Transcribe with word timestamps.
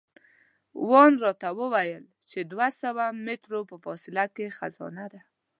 وون 0.89 1.11
راته 1.25 1.47
وویل 1.59 2.03
چې 2.29 2.39
دوه 2.51 2.67
سوه 2.81 3.05
مترو 3.25 3.59
په 3.69 3.75
فاصله 3.85 4.25
کې 4.35 4.45
خزانه 4.57 5.05
ده. 5.13 5.21